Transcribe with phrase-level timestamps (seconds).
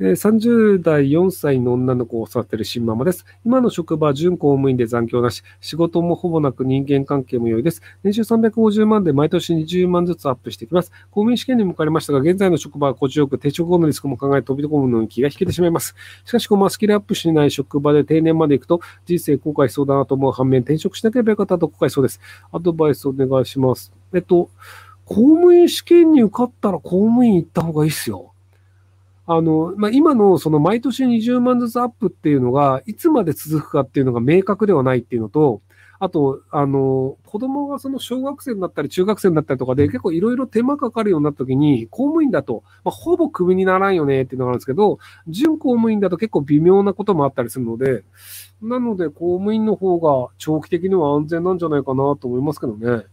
[0.00, 3.26] 30代4歳の女の子を育てる新ママです。
[3.44, 7.82] 今の職場は準公務員で残業なし、仕事もほぼなく人間関係も良いです。
[8.02, 10.90] 年収350万で毎年20万ずつアップしていきます。
[11.10, 15.94] 公務員試験にも受かりましたが、現在の職場は心地よく、転職後のリスクも考え飛び込むのに気が引けてしまいます。
[16.24, 22.20] しかし、このスキルアップしない職場で定年まで行くと、人生後悔しそうだなと思う反面、転職しなければよかったと後悔しそうです。
[22.52, 23.92] アドバイスお願いします。
[24.14, 24.48] えっと、
[25.04, 28.29] 公務員試験に受かったら公務員行った方がいいっすよ。
[29.32, 35.62] あの、まあ、今のその毎年20万ずつアップっていうのが、いつまで続くかっていうのが明確ではないっていうのと、
[36.00, 48.02] あと、あの、子供がその小学生になったり中学生になったりとかで結構いろいろ手間かかるようになった時に、公務員だと、まあ、ほぼクビにならんよねっていうのがあるんですけど、準公務員だと結構微妙なこともあったりするので、
[48.60, 53.04] なので公務員の方が長期的には安全なんじゃないかなと思いますけどね。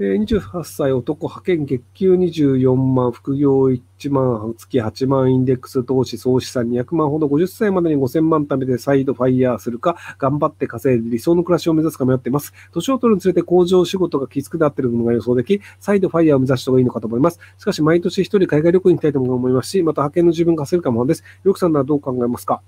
[0.00, 12.54] 28歳男、派遣月給24万、副業1万、月8万、インデックス投資、総資産200万ほど、50歳までに5000万貯めて再度ファイヤーするか、頑張って稼いで理想の暮らしを目指すか迷っています。
[12.72, 17.38] 年を取るにつれて工場仕事がきつくなっているのが予想でき、再度ファイヤーを目指した方がいいのかと思います。
[17.58, 21.24] しかし、毎年一人海外旅行に行きたいと思いますし、また派遣の自分が稼ぐかもです。
[21.44, 22.62] よくさんならどう考えますか？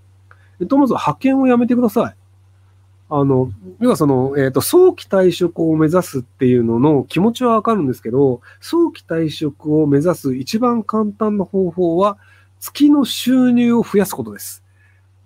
[0.61, 2.22] えっと、まず派遣をやめてください。
[3.15, 12.17] あの、要はその、えっ、と、早期退職を目指すっていうのの気持ちはわかるんですけど、早期退職を目指す一番簡単な方法は、
[12.59, 14.65] 月の収入を増やすことです。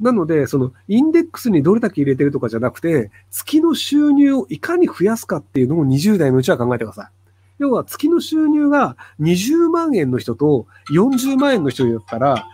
[0.01, 7.07] なので、その、インデックスにどれだけ入れてるとかじゃなくて、月の収入をいかに増やすかっていうのを20代のうちは考えてください。
[7.61, 12.49] 要は、月の収入が20万円の人と40万円の人だったら、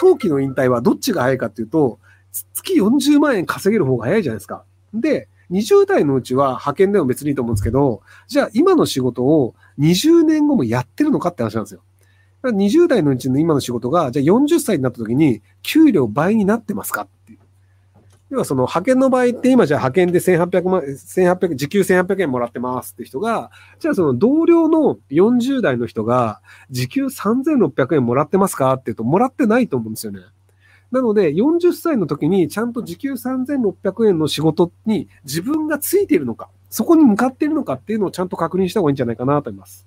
[0.00, 1.98] 早期の引退はどっちが早いかっていうと、
[2.54, 4.64] 月40万円稼げる方が早いじゃないですか。
[4.92, 11.82] で、20代のうちは派遣でも別にいいと思うんですけど、じゃあ今の仕事を20年後もやってるのかって話なんですよ。
[12.42, 17.38] 20代のうちの今の仕事が、じゃあ40歳になった時に給料倍になってますかっていう。
[18.30, 30.20] 要はその派遣の場合って今じゃあ派遣で1800万、1800、時給1800円もらってますって人が、じゃあその同僚の40代の人が時給3600円もらってますかって言うともらってないと思うんですよね。
[30.96, 39.86] なので、40歳の時にちゃんと時給3600円の仕事に自分がついているのか、そこに向かっているのかっていうのをちゃんと確認した方がいいんじゃないかなと思います。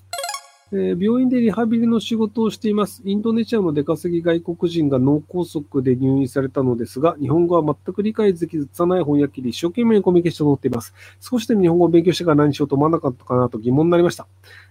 [0.72, 3.02] えー病院でリハビリの仕事をしています。
[3.04, 10.94] インドネシアの出稼ぎ外国人が脳梗塞で入院されたのですが、日本語は全く理解できず、拙い翻訳機で一生懸命コミュニケーションを取っています。
[11.20, 14.28] 少しでも日本語を勉強してから何しようと思わなかったかなと疑問になりました。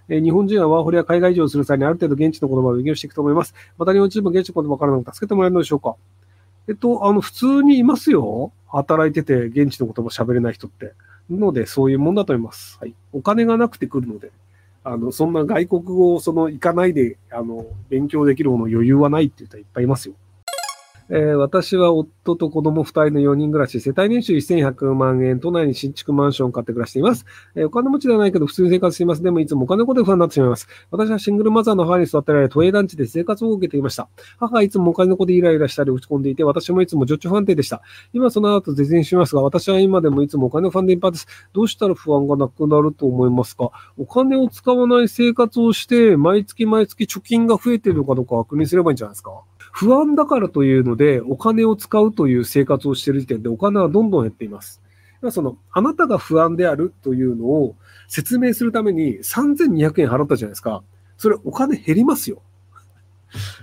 [0.09, 3.55] えー日本人はワーホリや海外移住をする際にある程度現地の言葉を勉強していくと思います。
[3.77, 5.97] また日本人も現地の言葉わからなく助けてもらえるのでしょうか
[6.69, 8.53] えっと、あの、普通にいますよ。
[8.69, 10.93] 働いてて現地の言葉喋れない人って。
[11.31, 12.79] ので、そういうもんだと思います。
[12.81, 12.95] はい。
[13.13, 14.31] お金がなくて来るので。
[14.85, 20.15] あの、そんな外国語をその行かないで、あの、勉強できる方の余裕はないって言ったらいっぱいいますよ。
[21.11, 27.25] えー私は夫と子供2人の4人暮らし、世帯年収1100万円、都内に新築マンションを買って暮らしています。
[27.55, 29.23] えーお金持ちではないけど普通に生活しています。
[29.23, 30.69] でもいつもお金のことで不安になってしまいます。
[30.91, 34.11] 私はシングルマザーの母に育てられ、都営団地で生活を受けていました。
[34.39, 37.81] 母はいつもお金のことでイライラしたり落ち込んでいて、私もいつも情緒不安定でした。
[38.13, 41.27] 今その後絶縁しますが、私は今でもいつもお金の不安定いっぱいです。
[41.55, 43.71] どうしたら不安がなくなると思いますか？
[43.97, 49.41] お金を使わない生活をして、毎月毎月貯金が増えているのかどうか確認すればいいんじゃないですか？
[49.79, 54.83] 不安だからというので、お金を使うという生活をしている時点でお金はどんどん減っています。
[55.31, 57.77] その、あなたが不安であるというのを
[58.09, 60.83] 説明するために3200円払ったじゃないですか。
[61.17, 62.43] それお金減りますよ。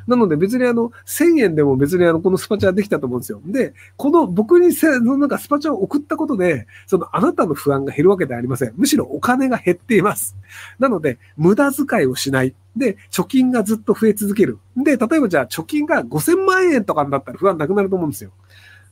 [0.07, 3.41] なので別にあの、1000円でも別にあの、このスパチャできたと思うんですよ。
[3.45, 8.73] で、この僕にせ、のなんかスパチャを送ったことで、そのあなたの不安が減るわけではありません。
[8.75, 10.35] むしろお金が減っています。
[10.79, 12.53] なので、無駄遣いをしない。
[12.75, 14.59] で、貯金がずっと増え続ける。
[14.75, 18.31] で、例えばじゃあ貯金が5000万円とかになったら不安なくなると思うんですよ。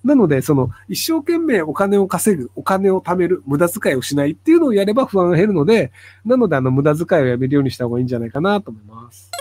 [0.03, 5.91] なので、その、一生懸命お金を稼ぐ、お金を貯める、無駄遣いをしないっていうのをやれば不安が減るので、
[6.25, 9.31] なので、あの、無駄遣いをやめるようにした方がいいんじゃないかなと思います。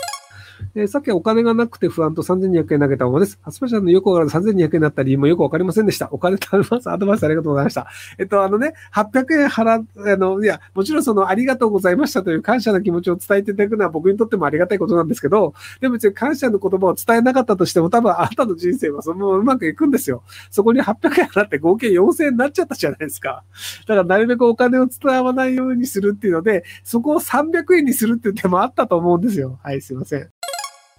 [0.75, 3.39] えーさっきお金がなくて不安と3200円投げたままです。
[3.43, 6.09] 発売者のよくわから3200円になった理由もよくわかりませんでした。
[6.13, 6.91] お金貯めます。
[6.91, 7.87] アドバイスありがとうございました。
[8.19, 20.23] えっと、あのね、800円払っ、あの、いや、もちろんその、ありがとうございましたという感謝の気持ちを伝えていただくのは僕にとってもありがたいことなんですけど、でも別に感謝の言葉を伝えなかったとしても、多分あなたの人生はそのままうまくいくんですよ。
[20.51, 23.45] そこに800円払って合計4000円になっちゃったじゃないですか。
[23.87, 29.59] だからなるべくお金を伝わないようにするっていうので、そこを300円にするっていう手もあったと思うんですよ。
[29.63, 30.31] はい、すいません。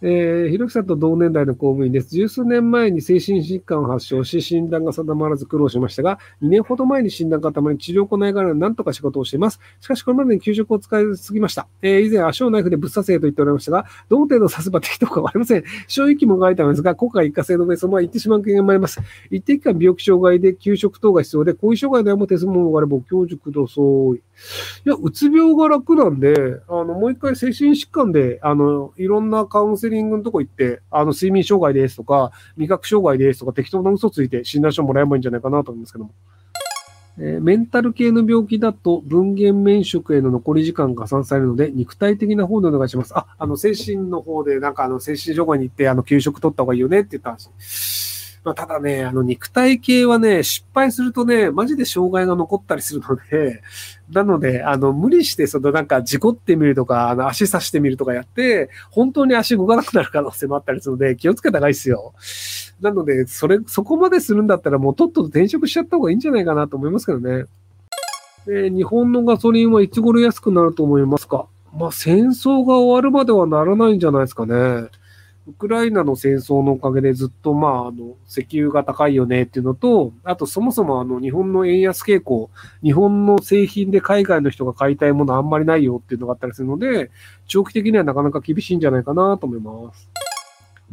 [0.06, 2.10] えー、ひろきさんと同年代の公務員です。
[2.10, 9.62] 十数年前に精神疾患を発症し、診断が定まらず苦労しましたが、2年ほど前に診断がたまり治療を行いながら何とか仕事をしています。
[9.80, 11.70] しかし、これまでに給食を使いすぎました。
[11.82, 15.64] えー、以前足をナイフでぶっ刺せと言っておりましたが、どの程度刺せば適当かわかりません。
[15.88, 19.00] 正直も書いたのですが、今回一過性のベースは言ってしまう件が参ります。
[19.32, 24.16] 一定期間病気障害で給食等が必要で、後遺障害でも手数もがあれば教授ください。
[24.86, 36.12] いや、うつ病が楽なんで、あの、もう一回精神疾患で、あの、いろんなカウンセリングのとこ行って、あの、睡眠障害ですとか、味覚障害ですとか、適当な嘘ついて診断書もらえばいいんじゃないかなと思うんですけども。
[37.20, 43.14] えー、メンタル系の病気だと分娩免職への残り時間が加算されるので、肉体的な方でお願いします。
[43.16, 47.50] あ、あの、精神の方で、なんかあの、精神障害に行って、あの、給食取った方がいいよねって言った話。
[48.44, 53.62] まあ、ただね、あの、肉体系はね、失敗するとね、マジで障害が残ったりするので、
[54.12, 62.14] なので、あの、無理して、そのなんか事故ってみるとか、あの、足刺してみるとかやって、本当に足動かなくなる可能性もあったりするので、気をつけた方がいいですよ。
[62.82, 67.46] なので、それ、そこまでするんだったら、もうとっとと転職しちゃった方がいいんじゃないかなと思いますけどね。
[68.46, 71.46] で日本のガソリンはいつ頃安くなると思いますか？
[71.74, 74.90] まあ、戦争が終わるまではならないんじゃないですかね。
[75.46, 82.50] ウクライナの戦争のおかげでずっと、まあ、あの、石油が高いよねっていうのと、あとそもそもあの、日本の円安傾向、
[82.82, 87.12] 日本の製品で海外の人が買いたいものあんまりないよっていうのがあったりするので、
[87.46, 90.10] 長期的にはなかなか厳しいんじゃないかなと思います。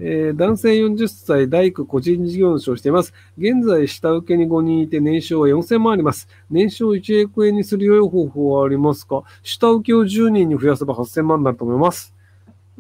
[0.02, 3.12] えー、男性40歳、大工個人事業主をしています。
[3.38, 6.26] 現在、下請けに5人いて、年商は4000万あります。
[6.50, 9.22] 年商1億円にする良い方法はありますか？
[9.42, 12.14] 下請けを10人に増やせば8000万になると思います。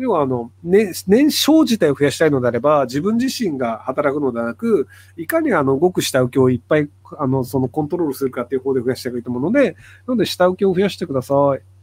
[0.00, 6.88] 要はあの、ね、年商自体を増やしたいのであれば、自分自身が働くのではなく、いかにあの、ごく下請けをいっぱい、
[7.18, 9.72] あの、そのコントロールするかっていう方で増やしていくと思うので、
[10.06, 11.79] なので下請けを増やしてください。